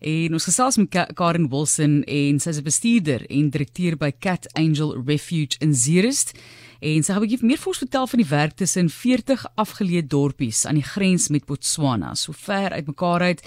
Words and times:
En 0.00 0.32
ons 0.32 0.44
gesels 0.48 0.78
met 0.80 0.88
Ka 0.88 1.02
Karen 1.12 1.50
Wilson 1.52 1.98
en 2.08 2.38
sy 2.40 2.48
is 2.48 2.58
'n 2.58 2.64
bestuurder 2.64 3.20
en 3.28 3.50
direkteur 3.50 3.96
by 3.96 4.10
Cat 4.18 4.48
Angel 4.56 4.96
Refuge 5.04 5.58
in 5.60 5.74
Zeerust. 5.74 6.32
En 6.80 7.02
sy 7.02 7.12
gaan 7.12 7.22
'n 7.22 7.28
bietjie 7.28 7.46
meer 7.46 7.58
vir 7.58 7.66
ons 7.66 7.78
vertel 7.78 8.06
van 8.06 8.18
die 8.18 8.28
werk 8.28 8.52
tussen 8.56 8.88
40 8.88 9.44
afgeleë 9.56 10.06
dorpies 10.06 10.64
aan 10.66 10.74
die 10.74 10.82
grens 10.94 11.28
met 11.28 11.44
Botswana, 11.44 12.14
so 12.14 12.32
ver 12.32 12.70
uitmekaar 12.70 13.20
uit. 13.20 13.42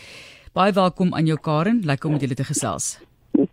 Baie 0.54 0.72
welkom 0.72 1.14
aan 1.14 1.26
jou 1.26 1.40
Karen, 1.40 1.82
lekker 1.84 2.06
om 2.06 2.12
met 2.12 2.22
julle 2.22 2.36
te 2.36 2.44
gesels. 2.44 3.00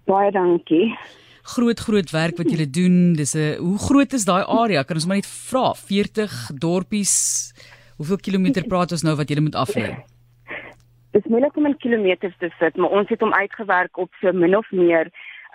Baie 0.04 0.30
dankie. 0.30 0.94
Groot 1.42 1.80
groot 1.80 2.10
werk 2.10 2.36
wat 2.36 2.50
julle 2.50 2.70
doen. 2.70 3.14
Dis 3.14 3.34
'n 3.34 3.56
hoe 3.56 3.78
groot 3.78 4.12
is 4.12 4.24
daai 4.24 4.44
area? 4.44 4.82
Kan 4.82 4.96
ons 4.96 5.06
maar 5.06 5.16
net 5.16 5.26
vra, 5.26 5.74
40 5.74 6.50
dorpies. 6.54 7.54
Hoeveel 7.96 8.18
kilometer 8.18 8.66
praat 8.66 8.92
ons 8.92 9.02
nou 9.02 9.16
wat 9.16 9.28
julle 9.28 9.40
moet 9.40 9.54
aflê? 9.54 10.04
Dit 11.10 11.24
is 11.24 11.30
moeilik 11.30 11.56
om 11.56 11.66
in 11.66 11.76
kilometers 11.76 12.36
te 12.38 12.50
sit, 12.58 12.76
maar 12.76 12.90
ons 12.90 13.08
het 13.08 13.20
hom 13.20 13.34
uitgewerk 13.34 13.98
op 13.98 14.12
so 14.20 14.32
min 14.32 14.56
of 14.56 14.70
meer 14.70 15.10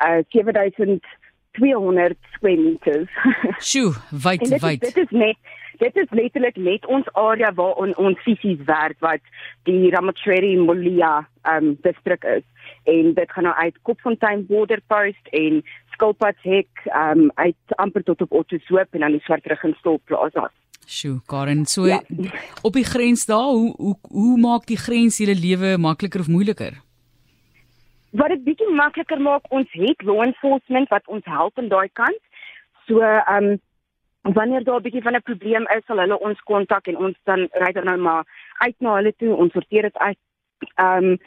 uh 0.06 0.20
7200 0.30 2.18
square 2.34 2.58
meters. 2.60 3.12
Sjoe, 3.70 3.94
wyd 4.12 4.44
dit, 4.44 4.62
wyd. 4.62 4.82
dit 4.82 4.98
is 4.98 5.10
net 5.10 5.38
dit 5.80 5.96
is 5.96 6.12
letterlik 6.16 6.56
net 6.56 6.86
ons 6.86 7.08
area 7.20 7.54
waar 7.54 7.80
on, 7.84 7.96
ons 8.00 8.20
fisies 8.24 8.60
werk 8.68 9.00
wat 9.04 9.24
die 9.68 9.92
Ramacheri 9.92 10.56
Molia 10.60 11.28
um 11.56 11.76
distrik 11.88 12.24
is. 12.24 12.44
En 12.84 13.14
dit 13.14 13.32
gaan 13.32 13.48
nou 13.48 13.56
uit 13.56 13.80
Kopfontein 13.82 14.46
Border 14.46 14.82
Post 14.88 15.32
en 15.32 15.64
Skilpadshek 15.96 16.86
um 16.92 17.32
uit 17.36 17.80
amper 17.80 18.04
tot 18.04 18.22
op 18.28 18.32
Ottosoop 18.44 18.92
en 18.92 19.08
dan 19.08 19.18
die 19.18 19.24
Swartrug 19.24 19.64
en 19.64 19.76
Stol 19.80 20.00
Plaza. 20.04 20.52
Sjoe, 20.86 21.22
Karen, 21.26 21.66
so 21.66 21.86
Ja. 21.86 22.02
op 22.62 22.74
die 22.74 22.84
grens 22.86 23.26
daar, 23.26 23.52
hoe 23.52 23.74
hoe 23.78 23.98
hoe 24.02 24.38
maak 24.38 24.66
die 24.66 24.78
grens 24.78 25.18
julle 25.18 25.36
lewe 25.36 25.78
makliker 25.78 26.20
of 26.20 26.28
moeiliker? 26.28 26.84
wat 28.16 28.32
dit 28.32 28.44
bietjie 28.48 28.72
makliker 28.72 29.22
maak, 29.22 29.48
ons 29.54 29.72
het 29.76 30.04
law 30.08 30.22
enforcement 30.24 30.90
wat 30.94 31.08
ons 31.12 31.26
help 31.28 31.60
aan 31.60 31.72
daai 31.72 31.90
kant. 32.00 32.22
So 32.88 33.02
ehm 33.04 33.56
um, 33.56 33.62
wanneer 34.36 34.64
daar 34.64 34.80
'n 34.80 34.86
bietjie 34.86 35.02
van 35.02 35.16
'n 35.16 35.28
probleem 35.30 35.66
is, 35.78 35.86
sal 35.86 36.00
hulle 36.00 36.20
ons 36.20 36.40
kontak 36.50 36.88
en 36.88 36.98
ons 36.98 37.18
dan 37.24 37.48
ry 37.52 37.72
dan 37.72 37.86
nou 37.86 37.98
maar 37.98 38.24
uit 38.58 38.76
na 38.80 38.96
hulle 38.96 39.14
toe, 39.18 39.36
ons 39.36 39.52
sorteer 39.52 39.82
dit 39.82 39.98
uit. 39.98 40.18
Ehm 40.76 41.04
um, 41.04 41.18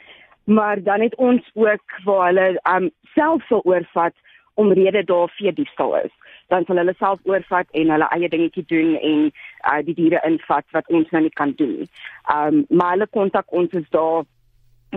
maar 0.43 0.83
dan 0.83 1.01
het 1.01 1.15
ons 1.15 1.49
ook 1.53 1.85
waar 2.03 2.25
hulle 2.25 2.59
ehm 2.61 2.83
um, 2.83 2.91
self 3.15 3.45
sal 3.47 3.61
oorvat 3.63 4.15
omrede 4.53 5.03
daar 5.03 5.29
vee 5.29 5.53
diefstal 5.53 5.95
is. 5.95 6.11
Dan 6.49 6.65
sal 6.65 6.81
hulle 6.81 6.95
self 6.97 7.19
oorvat 7.29 7.67
en 7.77 7.93
hulle 7.93 8.09
eie 8.15 8.29
dingetjie 8.29 8.65
doen 8.69 8.95
en 8.97 9.25
uh, 9.29 9.79
die 9.85 9.95
diere 9.97 10.21
invat 10.25 10.65
wat 10.75 10.89
ons 10.89 11.09
nou 11.13 11.21
nie 11.25 11.35
kan 11.41 11.53
doen 11.61 11.75
nie. 11.81 11.89
Ehm 12.33 12.61
um, 12.61 12.65
maar 12.69 12.95
hulle 12.95 13.07
kontak 13.07 13.53
ons 13.61 13.73
is 13.77 13.89
daar 13.95 14.25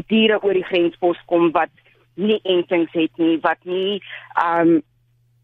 diere 0.08 0.40
oor 0.42 0.56
die 0.56 0.68
grenspos 0.68 1.20
kom 1.26 1.50
wat 1.52 1.72
nie 2.14 2.40
entings 2.44 2.92
het 2.92 3.20
nie, 3.20 3.36
wat 3.44 3.60
nie 3.64 4.00
ehm 4.34 4.76
um, 4.76 4.80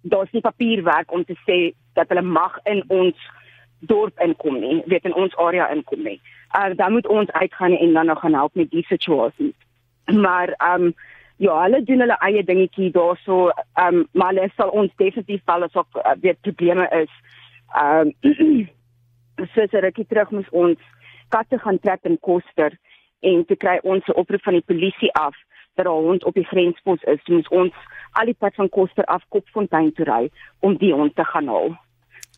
daar's 0.08 0.32
nie 0.32 0.40
papierwerk 0.40 1.12
om 1.12 1.24
te 1.24 1.36
sê 1.44 1.58
dat 1.98 2.08
hulle 2.08 2.22
mag 2.22 2.58
in 2.64 2.82
ons 2.88 3.28
dorp 3.78 4.20
inkom 4.24 4.60
nie, 4.60 4.82
weet 4.86 5.04
in 5.04 5.14
ons 5.14 5.36
area 5.36 5.68
inkom 5.74 6.02
nie. 6.02 6.20
Uh 6.56 6.72
dan 6.76 6.92
moet 6.92 7.06
ons 7.06 7.30
uitgaan 7.30 7.76
en 7.76 7.92
dan 7.92 8.06
nog 8.06 8.20
gaan 8.20 8.34
help 8.34 8.54
met 8.54 8.70
die 8.70 8.84
situasie. 8.86 9.54
Maar 10.04 10.48
ehm 10.48 10.82
um, 10.82 10.94
ja, 11.38 11.54
hulle 11.62 11.82
doen 11.86 12.02
hulle 12.04 12.16
eie 12.26 12.42
dingetjie 12.44 12.90
daarso, 12.94 13.48
ehm 13.74 14.00
um, 14.02 14.06
maar 14.12 14.32
hulle 14.32 14.50
sal 14.56 14.70
ons 14.70 14.94
definitief 14.96 15.42
val 15.46 15.66
as 15.66 15.76
ook 15.78 16.00
uh, 16.02 16.14
weer 16.22 16.36
probleme 16.42 16.88
is. 17.02 17.12
Ehm 17.74 18.12
um, 18.22 18.68
soos 19.54 19.72
'n 19.72 19.84
rukkie 19.86 20.06
terug 20.06 20.30
moes 20.30 20.50
ons 20.50 20.78
katte 21.28 21.58
gaan 21.58 21.78
trek 21.78 22.00
in 22.02 22.18
Koster 22.20 22.72
en 23.20 23.44
toe 23.46 23.56
kry 23.56 23.78
ons 23.82 24.06
'n 24.06 24.18
oproep 24.22 24.42
van 24.42 24.58
die 24.58 24.68
polisie 24.70 25.12
af 25.14 25.36
dat 25.74 25.86
'n 25.86 25.88
hond 25.88 26.24
op 26.24 26.34
die 26.34 26.48
grenspos 26.52 27.02
is. 27.02 27.22
Toe 27.22 27.34
moes 27.34 27.48
ons 27.48 27.74
al 28.12 28.24
die 28.24 28.38
pad 28.38 28.54
van 28.54 28.68
Koster 28.68 29.04
af 29.04 29.22
Kopfontein 29.28 29.92
toe 29.92 30.04
ry 30.04 30.30
om 30.60 30.76
die 30.76 30.92
hond 30.92 31.14
te 31.14 31.24
gaan 31.24 31.46
haal. 31.46 31.76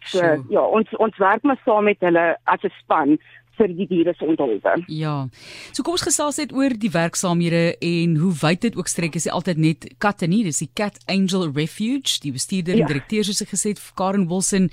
So 0.03 0.19
Sjoe. 0.19 0.45
ja, 0.48 0.61
ons 0.61 0.97
ons 0.97 1.17
werk 1.17 1.42
maar 1.42 1.61
saam 1.64 1.85
met 1.85 2.01
hulle 2.01 2.36
as 2.45 2.63
'n 2.63 2.73
span 2.80 3.19
vir 3.61 3.75
die 3.77 3.87
diere 3.91 4.15
se 4.17 4.25
onderhoude. 4.25 4.85
Ja. 4.89 5.29
So 5.77 5.85
kom 5.85 5.97
ons 5.98 6.07
gesels 6.09 6.41
net 6.41 6.53
oor 6.57 6.73
die 6.85 6.93
werksaamhede 6.95 7.77
en 7.85 8.17
hoe 8.23 8.33
wyd 8.43 8.61
dit 8.69 8.77
ook 8.81 8.89
strek 8.89 9.15
is. 9.21 9.29
Dit 9.29 9.37
altyd 9.37 9.59
net 9.61 9.89
katte 9.98 10.27
nie, 10.27 10.43
dis 10.48 10.63
die 10.65 10.71
Cat 10.75 10.97
Angel 11.07 11.51
Refuge, 11.53 12.21
die 12.25 12.33
bestuurder 12.33 12.75
en 12.75 12.85
Ja. 12.85 12.87
direkteur 12.87 13.25
soos 13.25 13.43
ek 13.43 13.53
gesê 13.55 13.75
het, 13.75 13.81
Karen 13.97 14.29
Wilson. 14.29 14.71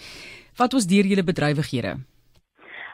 Wat 0.58 0.74
was 0.74 0.88
deur 0.88 1.06
julle 1.06 1.24
bedrywighede? 1.24 1.98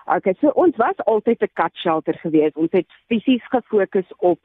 Okay, 0.05 0.33
so 0.41 0.51
ons 0.55 0.75
was 0.77 0.97
altyd 1.05 1.41
'n 1.41 1.51
kat 1.53 1.71
shelter 1.75 2.17
geweest. 2.21 2.57
Ons 2.57 2.71
het 2.71 2.87
fisies 3.07 3.43
gefokus 3.51 4.09
op 4.17 4.39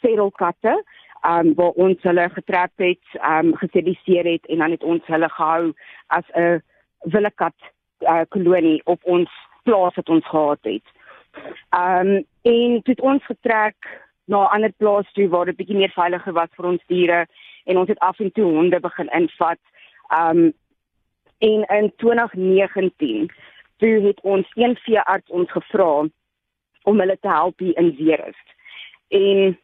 feral 0.00 0.30
katte, 0.30 0.84
ehm 1.22 1.46
um, 1.46 1.54
waar 1.54 1.74
ons 1.76 1.98
hulle 2.02 2.28
getrap 2.30 2.72
het, 2.76 3.04
ehm 3.20 3.46
um, 3.46 3.56
gesteriliseer 3.56 4.24
het 4.24 4.46
en 4.46 4.58
dan 4.58 4.70
het 4.70 4.82
ons 4.82 5.02
hulle 5.06 5.28
gehou 5.28 5.72
as 6.06 6.24
'n 6.34 6.62
wille 7.12 7.30
kat 7.34 7.54
uh, 8.00 8.24
kolonie 8.28 8.80
op 8.84 9.00
ons 9.04 9.30
plaas 9.62 9.94
wat 9.94 10.08
ons 10.08 10.28
gehad 10.28 10.58
het. 10.62 10.86
Ehm 11.70 12.06
um, 12.06 12.24
en 12.42 12.82
toe 12.82 12.94
het 12.94 13.00
ons 13.00 13.24
getrek 13.24 13.76
na 14.24 14.42
'n 14.42 14.52
ander 14.54 14.72
plaas 14.72 15.12
toe 15.12 15.28
waar 15.28 15.44
dit 15.44 15.56
bietjie 15.56 15.76
meer 15.76 15.92
veiliger 15.94 16.32
was 16.32 16.48
vir 16.56 16.66
ons 16.66 16.82
diere 16.86 17.26
en 17.64 17.78
ons 17.78 17.88
het 17.88 17.98
af 17.98 18.18
en 18.18 18.32
toe 18.32 18.44
honde 18.44 18.80
begin 18.80 19.08
invat. 19.08 19.58
Ehm 20.08 20.38
um, 20.38 20.52
en 21.38 21.62
in 21.78 21.92
2019 21.96 23.30
toe 23.76 24.00
het 24.06 24.20
ons 24.20 24.46
een 24.54 24.76
veearts 24.76 25.30
ons 25.30 25.50
gevra 25.50 26.06
om 26.82 26.98
hulle 26.98 27.18
te 27.20 27.28
help 27.28 27.58
hier 27.58 27.76
in 27.76 27.94
Zeerust. 27.98 28.48
En 29.08 29.58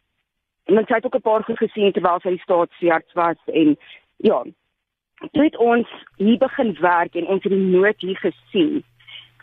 en 0.64 0.84
sy 0.86 0.94
het 0.94 1.04
ook 1.04 1.16
'n 1.16 1.20
paar 1.20 1.44
goed 1.44 1.56
gesien 1.56 1.92
terwyl 1.92 2.20
sy 2.20 2.36
staatsveearts 2.36 3.12
was 3.12 3.40
en 3.44 3.78
ja, 4.16 4.44
toe 5.32 5.44
het 5.44 5.56
ons 5.56 5.88
hier 6.16 6.38
begin 6.38 6.76
werk 6.80 7.14
en 7.14 7.26
ons 7.26 7.42
het 7.42 7.52
die 7.52 7.70
nood 7.76 8.00
hier 8.00 8.16
gesien. 8.16 8.84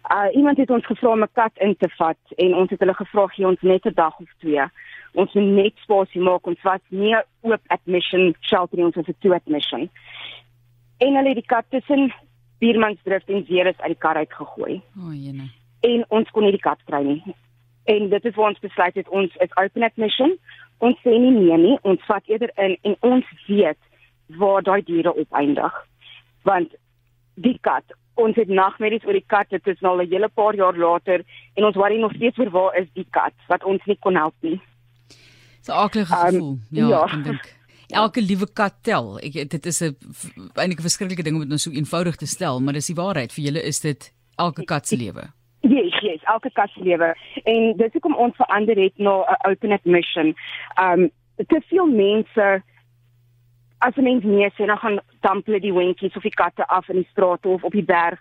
Uh 0.09 0.35
iemand 0.35 0.57
het 0.57 0.69
ons 0.69 0.85
gevra 0.85 1.09
om 1.09 1.23
'n 1.23 1.29
kat 1.33 1.51
in 1.53 1.75
te 1.77 1.89
vat 1.89 2.17
en 2.35 2.55
ons 2.55 2.69
het 2.69 2.79
hulle 2.79 2.93
gevra 2.93 3.27
gee 3.27 3.47
ons 3.47 3.61
net 3.61 3.85
'n 3.85 3.93
dag 3.93 4.19
of 4.19 4.29
twee. 4.37 4.61
Ons 5.13 5.33
moet 5.33 5.43
net 5.43 5.73
spasie 5.75 6.21
maak 6.21 6.47
ons 6.47 6.61
was 6.61 6.81
nie 6.89 7.15
oop 7.41 7.61
admission 7.67 8.35
shelter 8.39 8.77
nie, 8.77 8.85
ons 8.85 8.95
was 8.95 9.07
'n 9.07 9.15
two 9.19 9.33
admission. 9.33 9.89
En 10.97 11.15
hulle 11.15 11.27
het 11.27 11.35
die 11.35 11.45
kat 11.45 11.65
tussen 11.69 12.13
Biermansdrift 12.59 13.29
en 13.29 13.45
Zeerust 13.45 13.81
uit 13.81 13.87
die 13.87 13.97
kar 13.97 14.15
uitgegooi 14.15 14.81
O, 14.97 15.07
oh, 15.07 15.13
jene. 15.13 15.49
en 15.81 16.05
ons 16.07 16.29
kon 16.31 16.43
nie 16.43 16.51
die 16.51 16.59
kat 16.59 16.79
kry 16.85 17.03
nie. 17.03 17.23
En 17.85 18.09
dit 18.09 18.25
is 18.25 18.35
waar 18.35 18.49
ons 18.49 18.59
besluit 18.59 18.95
het 18.95 19.09
ons 19.09 19.35
is 19.35 19.55
open 19.55 19.83
admission. 19.83 20.37
Ons 20.77 20.97
sê 20.99 21.09
nie 21.09 21.31
nee 21.31 21.57
nie, 21.57 21.77
ons 21.81 22.05
vat 22.05 22.23
eerder 22.25 22.51
in 22.55 22.77
en 22.81 22.95
ons 22.99 23.25
weet 23.47 23.77
waar 24.27 24.63
daai 24.63 24.83
diere 24.83 25.15
opeindig. 25.15 25.87
Want 26.43 26.75
die 27.35 27.57
kat, 27.61 27.83
ons 28.15 28.35
het 28.35 28.47
nagmerries 28.47 29.03
oor 29.05 29.13
die 29.17 29.25
kat, 29.27 29.49
dit 29.49 29.67
is 29.67 29.81
nou 29.81 29.93
al 29.97 30.03
'n 30.05 30.09
hele 30.11 30.29
paar 30.29 30.55
jaar 30.55 30.77
later 30.77 31.23
en 31.55 31.65
ons 31.65 31.75
worry 31.75 31.99
nog 31.99 32.13
steeds 32.13 32.39
oor 32.39 32.49
waar 32.49 32.75
is 32.81 32.87
die 32.93 33.07
kat 33.11 33.33
wat 33.47 33.63
ons 33.63 33.81
nie 33.85 33.97
kon 33.99 34.15
help 34.15 34.35
nie. 34.41 34.59
Dis 35.59 35.67
'n 35.67 35.71
aardige 35.71 36.13
Um, 36.13 36.25
gevoel. 36.25 36.57
Ja, 36.71 36.87
ja. 36.87 37.03
ek 37.03 37.23
dink. 37.23 37.55
Elke 37.89 38.21
liewe 38.21 38.47
kat 38.53 38.73
tel. 38.83 39.19
Ek 39.19 39.49
dit 39.49 39.65
is 39.65 39.81
'n 39.81 39.95
eintlik 40.55 40.79
'n 40.79 40.87
verskriklike 40.89 41.23
ding 41.23 41.35
om 41.35 41.41
dit 41.41 41.49
nou 41.49 41.59
so 41.59 41.71
eenvoudig 41.71 42.15
te 42.15 42.25
stel, 42.25 42.59
maar 42.59 42.73
dis 42.73 42.87
die 42.87 42.95
waarheid. 42.95 43.33
Vir 43.33 43.43
julle 43.43 43.61
is 43.63 43.79
dit 43.79 44.13
elke 44.37 44.63
kat 44.65 44.87
se 44.87 44.97
lewe. 44.97 45.23
Yes, 45.61 45.99
yes, 46.01 46.21
elke 46.23 46.49
kat 46.53 46.69
se 46.69 46.83
lewe. 46.83 47.15
En 47.43 47.73
dis 47.77 47.91
hoekom 47.91 48.15
ons 48.15 48.35
verander 48.35 48.75
het 48.77 48.97
na 48.97 49.23
'n 49.25 49.49
open 49.49 49.71
admission. 49.71 50.35
Um 50.81 51.09
te 51.47 51.61
veel 51.69 51.87
mense 51.87 52.63
as 53.79 53.95
'n 53.95 54.03
mens 54.03 54.23
nee 54.23 54.49
sê 54.49 54.65
dan 54.65 54.77
gaan 54.77 54.99
damp 55.21 55.45
hulle 55.45 55.59
die 55.59 55.71
hondjies 55.71 56.15
of 56.15 56.23
die 56.23 56.39
katte 56.41 56.67
af 56.67 56.89
in 56.89 56.95
die 56.95 57.07
straat 57.11 57.45
of 57.45 57.63
op 57.63 57.71
die 57.71 57.83
berg. 57.83 58.19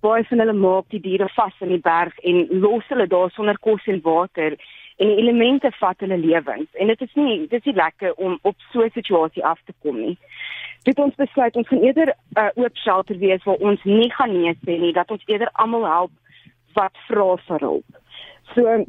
Baie 0.00 0.24
van 0.24 0.38
hulle 0.38 0.52
maak 0.52 0.84
die 0.88 1.00
diere 1.00 1.28
vas 1.28 1.54
in 1.60 1.68
die 1.68 1.80
berg 1.80 2.18
en 2.18 2.46
los 2.50 2.84
hulle 2.88 3.06
daar 3.06 3.30
sonder 3.30 3.58
kos 3.58 3.86
en 3.86 4.00
water 4.02 4.56
en 4.96 5.08
die 5.08 5.16
elemente 5.16 5.70
vat 5.80 6.00
hulle 6.00 6.18
lewens. 6.18 6.68
En 6.72 6.86
dit 6.86 7.00
is 7.00 7.14
nie 7.14 7.46
dit 7.46 7.58
is 7.58 7.64
nie 7.64 7.74
lekker 7.74 8.14
om 8.14 8.38
op 8.42 8.56
so 8.72 8.82
'n 8.82 8.90
situasie 8.90 9.44
af 9.44 9.60
te 9.64 9.72
kom 9.82 10.00
nie. 10.00 10.18
Dit 10.82 10.98
ons 10.98 11.14
besluit 11.14 11.56
ons 11.56 11.68
gaan 11.68 11.82
eerder 11.82 12.08
'n 12.08 12.40
uh, 12.40 12.50
oop 12.54 12.76
shelter 12.76 13.18
wees 13.18 13.44
waar 13.44 13.60
ons 13.68 13.84
nie 13.84 14.10
gaan 14.10 14.32
nee 14.32 14.54
sê 14.54 14.78
nie, 14.78 14.92
dat 14.92 15.10
ons 15.10 15.22
eerder 15.26 15.50
almal 15.52 15.86
help 15.86 16.10
wat 16.74 16.96
vra 17.08 17.36
vir 17.36 17.58
hulp. 17.58 17.90
So 18.54 18.84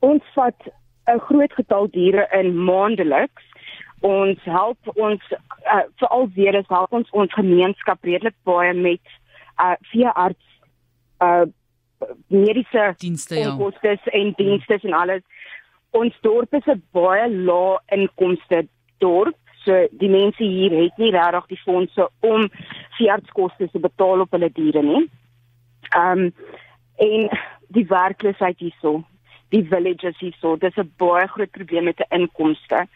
ons 0.00 0.22
vat 0.34 0.60
'n 1.06 1.18
groot 1.18 1.52
getal 1.52 1.90
diere 1.90 2.28
in 2.32 2.64
maandeliks. 2.64 3.49
Ons 4.00 4.38
help 4.44 4.78
ons 4.94 5.22
uh, 5.32 5.84
veral 6.00 6.28
weer 6.34 6.54
is 6.54 6.68
help 6.68 6.92
ons 6.92 7.10
ons 7.10 7.32
gemeenskap 7.32 8.04
redelik 8.04 8.36
baie 8.48 8.72
met 8.74 9.16
uh 9.60 9.76
veearts 9.92 10.46
uh 11.20 11.44
mediese 12.32 12.94
Dienste 12.96 13.36
ja. 13.36 13.52
en 14.12 14.32
dienste 14.36 14.78
en 14.82 14.92
alles. 14.92 15.22
Ons 15.90 16.16
dorp 16.20 16.54
is 16.54 16.66
'n 16.66 16.82
baie 16.92 17.28
lae 17.28 17.78
inkomste 17.86 18.68
dorp. 18.98 19.36
So 19.64 19.86
die 19.90 20.08
mense 20.08 20.42
hier 20.42 20.70
het 20.70 20.96
nie 20.96 21.10
regtig 21.10 21.46
die 21.46 21.62
fondse 21.64 22.08
om 22.20 22.48
veeartskoste 22.96 23.68
te 23.68 23.78
betaal 23.78 24.20
op 24.20 24.30
hulle 24.30 24.50
diere 24.52 24.82
nie. 24.82 25.10
Ehm 25.92 26.18
um, 26.18 26.32
en 27.00 27.28
die 27.68 27.86
werkloosheid 27.88 28.58
hierso, 28.58 29.04
die 29.48 29.62
villages 29.64 30.18
hierso, 30.18 30.56
dis 30.56 30.76
'n 30.76 30.92
baie 30.96 31.26
groot 31.28 31.50
probleem 31.50 31.84
met 31.84 31.96
die 31.96 32.10
inkomste. 32.10 32.86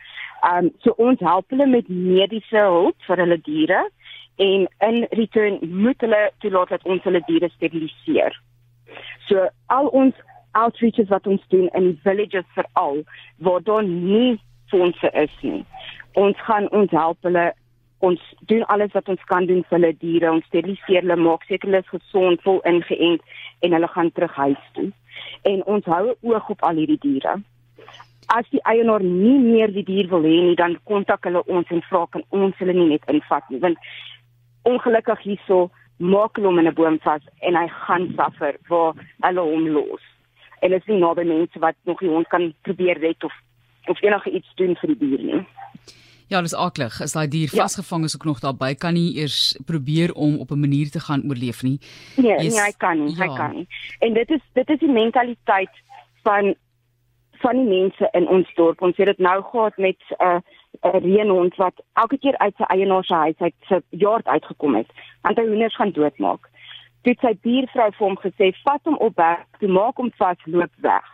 Um 0.52 0.70
so 0.85 0.94
ons 0.96 1.20
help 1.20 1.50
hulle 1.55 1.67
met 1.67 1.88
mediese 1.88 2.64
hulp 2.69 2.96
vir 3.08 3.23
hulle 3.25 3.41
diere 3.46 3.85
en 4.44 4.67
in 4.88 5.06
return 5.11 5.58
moet 5.62 6.00
hulle 6.05 6.23
toelaat 6.43 6.75
dat 6.75 6.87
ons 6.91 7.02
hulle 7.06 7.23
diere 7.29 7.49
steriliseer. 7.55 8.35
So 9.29 9.49
al 9.67 9.91
ons 10.00 10.14
outreaches 10.55 11.08
wat 11.08 11.26
ons 11.26 11.43
doen 11.55 11.69
in 11.79 11.94
villages 12.02 12.46
veral 12.55 13.02
waar 13.37 13.62
daar 13.62 13.85
nie 13.85 14.41
fondse 14.70 15.11
is 15.11 15.37
nie. 15.43 15.64
Ons 16.12 16.41
gaan 16.47 16.70
ons 16.70 16.90
help 16.90 17.19
hulle 17.26 17.52
ons 18.05 18.20
doen 18.50 18.64
alles 18.75 18.93
wat 18.93 19.08
ons 19.08 19.25
kan 19.31 19.47
doen 19.49 19.62
vir 19.69 19.79
hulle 19.79 19.93
diere. 20.02 20.32
Ons 20.37 20.47
steriliseer 20.50 21.06
hulle, 21.06 21.17
maak 21.17 21.47
seker 21.49 21.70
hulle 21.70 21.81
is 21.85 21.93
gesond, 21.93 22.43
vol 22.44 22.61
ingeënt 22.69 23.25
en 23.64 23.76
hulle 23.76 23.90
gaan 23.94 24.12
terug 24.12 24.37
huis 24.37 24.70
toe. 24.76 24.90
En 25.49 25.64
ons 25.76 25.88
hou 25.88 26.05
oog 26.12 26.50
op 26.56 26.64
al 26.69 26.82
hierdie 26.82 27.00
diere. 27.00 27.38
As 28.29 28.47
die 28.50 28.62
eienaar 28.65 29.03
nie 29.03 29.38
meer 29.38 29.73
die 29.73 29.85
dier 29.85 30.09
wil 30.09 30.23
hê 30.23 30.41
nie, 30.49 30.56
dan 30.56 30.79
kontak 30.85 31.25
hulle 31.25 31.43
ons 31.47 31.71
en 31.71 31.82
vra 31.91 32.06
kan 32.11 32.23
ons 32.31 32.56
hulle 32.59 32.73
nie 32.73 32.88
net 32.88 33.05
invat 33.12 33.49
nie, 33.50 33.61
want 33.61 33.79
ongelukkig 34.65 35.21
hierso 35.21 35.71
maak 35.99 36.37
hulle 36.37 36.49
hom 36.49 36.59
in 36.59 36.69
'n 36.69 36.75
boom 36.75 36.99
vas 37.05 37.23
en 37.41 37.55
hy 37.55 37.69
gaan 37.69 38.09
suffer 38.17 38.56
waar 38.69 38.94
hulle 39.23 39.41
hom 39.41 39.69
los. 39.69 40.03
En 40.62 40.71
dit 40.71 40.81
is 40.81 40.88
nie 40.88 41.00
naby 41.00 41.25
mense 41.25 41.59
wat 41.59 41.76
nog 41.85 42.00
die 42.00 42.09
hond 42.09 42.29
kan 42.29 42.55
probeer 42.62 42.99
red 42.99 43.25
of 43.25 43.32
of 43.87 44.03
enige 44.03 44.31
iets 44.31 44.55
doen 44.55 44.76
vir 44.81 44.94
die 44.94 44.99
dier 44.99 45.23
nie. 45.23 45.47
Ja, 46.32 46.41
dis 46.43 46.55
aklig. 46.55 47.00
As 47.05 47.12
daai 47.12 47.29
dier 47.29 47.50
ja. 47.53 47.62
vasgevang 47.62 48.05
is 48.05 48.15
ook 48.17 48.25
nog 48.25 48.41
daarby, 48.41 48.75
kan 48.75 48.94
nie 48.94 49.17
eers 49.21 49.56
probeer 49.67 50.15
om 50.15 50.38
op 50.41 50.50
'n 50.50 50.61
manier 50.61 50.91
te 50.91 51.00
gaan 51.00 51.23
oorleef 51.29 51.62
nie. 51.62 51.79
Nee, 52.17 52.38
yes. 52.43 52.55
nee, 52.55 52.65
hy 52.65 52.73
kan 52.76 53.05
nie, 53.05 53.17
ja. 53.17 53.23
hy 53.23 53.37
kan 53.37 53.50
nie. 53.55 53.67
En 53.99 54.15
dit 54.15 54.31
is 54.31 54.41
dit 54.53 54.69
is 54.69 54.79
die 54.79 54.93
mentaliteit 54.93 55.71
van 56.23 56.55
van 57.44 57.61
die 57.61 57.69
mense 57.69 58.08
in 58.19 58.29
ons 58.29 58.50
dorp. 58.58 58.82
Ons 58.82 58.96
het 58.96 59.11
dit 59.12 59.23
nou 59.26 59.38
gehad 59.50 59.76
met 59.76 60.00
'n 60.11 60.25
uh, 60.25 60.41
'n 60.93 61.02
reënhond 61.06 61.56
wat 61.56 61.76
elke 61.93 62.19
keer 62.19 62.38
uit 62.38 62.55
sy 62.56 62.67
eienaar 62.75 63.05
se 63.05 63.14
huis 63.14 63.38
uit 63.38 63.55
sy 63.69 63.79
yard 63.91 64.26
uitgekom 64.26 64.75
het, 64.75 64.91
want 65.23 65.38
hy 65.38 65.46
hoenders 65.46 65.76
gaan 65.76 65.93
doodmaak. 65.93 66.49
Dit 67.02 67.19
sy 67.20 67.32
buurvrou 67.46 67.91
vir 67.93 68.06
hom 68.06 68.19
gesê, 68.19 68.52
"Vat 68.64 68.81
hom 68.85 68.96
op 68.96 69.17
weg, 69.17 69.44
toe 69.58 69.69
maak 69.69 69.96
hom 69.96 70.11
vas, 70.17 70.41
loop 70.44 70.75
weg." 70.76 71.06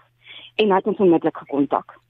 En 0.57 0.69
hy 0.71 0.77
het 0.77 0.87
ons 0.87 0.99
onmiddellik 0.99 1.37
gekontak 1.37 2.01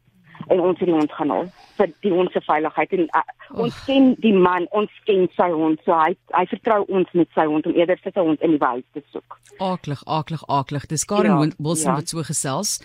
en 0.51 0.61
ons 0.61 0.79
het 0.79 0.89
die 0.89 0.97
hond 0.97 1.13
gaan 1.17 1.33
haal 1.35 1.49
vir 1.79 1.93
die 2.05 2.13
hond 2.13 2.33
se 2.35 2.43
veiligheid 2.45 2.95
en 2.97 3.07
uh, 3.17 3.23
ons 3.65 3.79
ken 3.87 4.11
die 4.25 4.35
man 4.47 4.67
ons 4.77 4.93
ken 5.09 5.27
sy 5.37 5.49
hond 5.55 5.81
so 5.87 5.97
hy 5.97 6.13
hy 6.37 6.45
vertrou 6.53 6.81
ons 6.99 7.15
met 7.21 7.31
sy 7.37 7.47
hond 7.51 7.69
om 7.71 7.79
eerder 7.79 8.01
vir 8.05 8.15
sy 8.17 8.27
hond 8.27 8.45
in 8.47 8.57
die 8.57 8.61
wêreld 8.63 8.87
te 8.97 9.03
soek. 9.15 9.39
Aklig, 9.61 10.03
aklig, 10.07 10.45
aklig. 10.61 10.87
Dis 10.91 11.07
Karen 11.09 11.37
ja, 11.37 11.51
Wilson 11.59 11.93
ja. 11.93 11.99
wat 12.01 12.13
so 12.13 12.25
gesels 12.27 12.79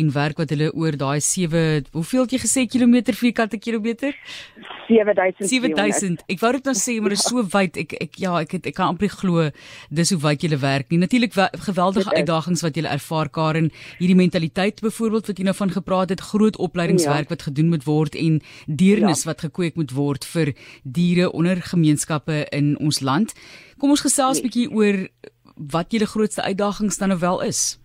en 0.00 0.12
werk 0.16 0.40
wat 0.42 0.52
hulle 0.54 0.70
oor 0.74 0.98
daai 1.00 1.20
7 1.24 1.92
hoeveel 1.96 2.26
het 2.26 2.36
jy 2.36 2.42
gesê 2.46 2.66
kilometer 2.70 3.16
vierkante 3.18 3.60
kilometer? 3.60 4.16
7000. 4.88 5.48
7000. 5.48 6.24
Ek 6.32 6.40
wou 6.42 6.50
dit 6.56 6.68
nou 6.68 6.74
sê 6.78 6.96
maar 7.00 7.14
dit 7.14 7.20
is 7.20 7.28
so 7.28 7.44
wyd. 7.54 7.78
Ek 7.84 7.94
ek 8.00 8.18
ja, 8.22 8.34
ek 8.42 8.56
het, 8.56 8.68
ek 8.70 8.76
kan 8.78 8.94
amper 8.94 9.12
glo 9.12 9.48
dis 9.94 10.12
hoe 10.14 10.20
wyd 10.22 10.44
jy 10.44 10.58
werk. 10.58 10.90
Nie 10.90 11.00
natuurlik 11.02 11.36
geweldige 11.68 12.14
uitdagings 12.14 12.64
wat 12.64 12.76
jy 12.76 12.84
ervaar 12.88 13.30
Karen, 13.32 13.70
hierdie 13.98 14.18
mentaliteit 14.18 14.82
byvoorbeeld 14.84 15.30
wat 15.30 15.38
jy 15.38 15.48
nou 15.48 15.56
van 15.60 15.74
gepraat 15.74 16.14
het, 16.14 16.24
groot 16.32 16.56
opleidingswerk 16.56 17.28
ja. 17.28 17.34
wat 17.36 17.46
gedoen 17.50 17.72
moet 17.74 17.84
word 17.88 18.16
en 18.18 18.40
deernis 18.66 19.24
ja. 19.24 19.32
wat 19.32 19.44
gekweek 19.46 19.76
moet 19.76 19.92
word 19.96 20.24
vir 20.28 20.54
diere 20.82 21.30
onder 21.32 21.60
gemeenskappe 21.62 22.46
in 22.54 22.76
ons 22.78 23.00
land. 23.00 23.34
Kom 23.78 23.94
ons 23.94 24.04
gesels 24.04 24.40
nee. 24.40 24.48
bietjie 24.48 24.70
oor 24.74 25.04
wat 25.58 25.92
julle 25.92 26.06
grootste 26.06 26.42
uitdagings 26.42 26.98
dan 26.98 27.14
nou 27.14 27.20
wel 27.20 27.42
is. 27.50 27.78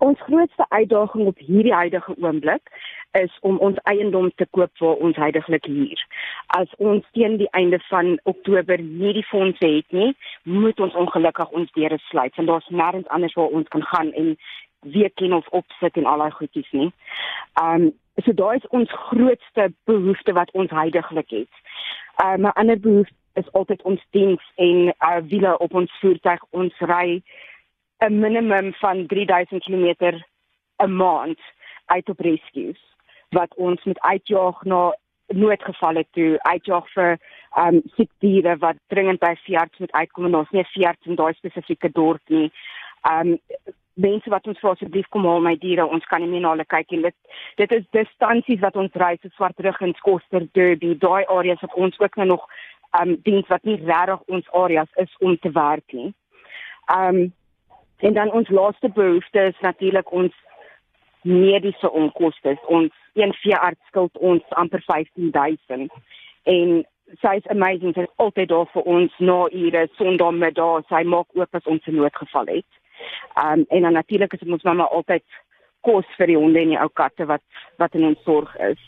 Ons 0.00 0.20
grootste 0.20 0.64
uitdaging 0.68 1.26
op 1.26 1.38
hierdie 1.38 1.74
huidige 1.74 2.14
oomblik 2.16 2.70
is 3.18 3.32
om 3.40 3.58
ons 3.58 3.76
eiendom 3.82 4.30
te 4.40 4.46
koop 4.50 4.70
waar 4.78 5.02
ons 5.06 5.16
heidaglik 5.16 5.66
huur. 5.68 6.04
As 6.56 6.72
ons 6.78 7.04
teen 7.12 7.36
die 7.36 7.50
einde 7.58 7.80
van 7.88 8.14
Oktober 8.22 8.80
nie 8.80 9.12
die 9.18 9.26
fondse 9.28 9.66
het 9.66 9.92
nie, 9.92 10.14
moet 10.42 10.80
ons 10.80 10.96
ongelukkig 11.04 11.52
ons 11.60 11.72
deure 11.76 11.98
sluit 12.06 12.36
want 12.40 12.48
daar's 12.48 12.70
nêrens 12.80 13.12
anders 13.12 13.36
waar 13.36 13.52
ons 13.60 13.68
kan 13.68 13.84
gaan 13.92 14.12
en 14.22 14.32
weer 14.80 15.12
ken 15.20 15.36
of 15.36 15.52
opsit 15.60 16.00
en 16.00 16.08
al 16.08 16.24
daai 16.24 16.32
goedjies 16.38 16.72
nie. 16.72 16.88
Um 17.62 17.90
so 18.24 18.32
daai 18.32 18.56
is 18.56 18.68
ons 18.76 18.98
grootste 19.10 19.68
behoefte 19.84 20.32
wat 20.32 20.50
ons 20.56 20.72
heidaglik 20.80 21.36
het. 21.42 21.64
Um 22.24 22.48
'n 22.48 22.56
ander 22.56 22.80
behoefte 22.80 23.20
is 23.34 23.52
altyd 23.52 23.82
ons 23.82 24.00
diens 24.10 24.52
en 24.56 24.94
uh 25.10 25.20
wiele 25.28 25.58
op 25.58 25.74
ons 25.74 25.92
voertuig. 26.00 26.40
Ons 26.50 26.74
ry 26.78 27.22
'n 28.00 28.18
minimum 28.18 28.72
van 28.74 29.06
3000 29.06 29.62
km 29.64 30.20
'n 30.76 30.96
maand 30.96 31.38
uit 31.86 32.08
op 32.08 32.20
rescues 32.20 32.80
wat 33.28 33.54
ons 33.54 33.84
met 33.84 34.00
uitjaag 34.00 34.62
na 34.62 34.96
noodgevalle 35.26 36.04
toe 36.10 36.38
uitjaag 36.42 36.86
vir 36.92 37.10
ehm 37.50 37.74
um, 37.74 37.82
siek 37.96 38.10
diere 38.18 38.56
wat 38.62 38.78
dringend 38.86 39.20
by 39.20 39.34
veearts 39.44 39.78
moet 39.78 39.92
uitkom 39.92 40.24
en 40.24 40.34
ons 40.34 40.50
nie 40.50 40.64
veearts 40.72 41.06
in 41.06 41.18
daai 41.18 41.32
spesifieke 41.34 41.90
dorp 41.92 42.22
nie. 42.28 42.50
Ehm 43.10 43.34
um, 43.34 43.38
mense 44.00 44.30
wat 44.30 44.46
ons 44.46 44.58
vra 44.62 44.70
asseblief 44.72 45.08
kom 45.12 45.26
haal 45.28 45.42
my 45.44 45.56
diere, 45.60 45.84
ons 45.84 46.04
kan 46.08 46.22
nie 46.22 46.28
meer 46.30 46.40
na 46.40 46.52
hulle 46.54 46.64
kyk 46.64 46.90
nie. 46.90 47.02
Dit 47.02 47.16
dit 47.56 47.72
is 47.78 47.88
distansies 47.96 48.62
wat 48.62 48.76
ons 48.76 48.94
ry 49.02 49.16
so 49.16 49.28
Swartrug 49.34 49.80
en 49.80 49.94
Skoster 49.98 50.46
Derby, 50.54 50.94
daai 50.98 51.26
areas 51.26 51.60
wat 51.66 51.74
ons 51.74 51.98
ook 52.00 52.16
nou 52.16 52.28
nog 52.34 52.46
ehm 52.98 53.10
um, 53.10 53.18
diens 53.26 53.48
wat 53.48 53.64
nie 53.64 53.76
regtig 53.82 54.24
ons 54.36 54.54
areas 54.64 54.90
is 55.04 55.12
om 55.20 55.36
te 55.38 55.52
werk 55.58 55.98
nie. 56.00 56.10
Ehm 56.94 57.22
um, 57.22 57.32
en 58.00 58.14
dan 58.14 58.32
ons 58.32 58.48
laaste 58.48 58.88
behoefte 58.88 59.40
is 59.40 59.60
natuurlik 59.60 60.12
ons 60.12 60.34
mediese 61.22 61.90
onkoste. 61.90 62.56
Ons 62.66 62.94
een 63.12 63.32
veearts 63.42 63.86
skuld 63.86 64.18
ons 64.18 64.42
amper 64.48 64.82
15000 64.86 65.90
en 66.42 66.84
sy 67.20 67.34
is 67.40 67.48
amazing 67.52 67.94
sy 67.94 68.06
is 68.06 68.16
altyd 68.22 68.48
daar 68.52 68.68
vir 68.72 68.86
ons 68.94 69.14
na 69.18 69.38
ure 69.50 69.86
sonndagmiddag 69.98 70.86
sy 70.88 71.02
maak 71.04 71.28
oop 71.38 71.58
as 71.58 71.66
ons 71.66 71.86
'n 71.86 71.96
noodgeval 71.96 72.46
het. 72.46 72.70
Um 73.44 73.64
en 73.68 73.82
dan 73.82 73.92
natuurlik 73.92 74.32
is 74.32 74.48
ons 74.48 74.62
mamma 74.62 74.84
altyd 74.84 75.24
kos 75.80 76.06
vir 76.16 76.26
die 76.26 76.36
honde 76.36 76.60
en 76.60 76.68
die 76.68 76.80
ou 76.80 76.88
katte 76.88 77.26
wat 77.26 77.42
wat 77.76 77.94
in 77.94 78.04
ons 78.04 78.22
sorg 78.24 78.56
is. 78.56 78.82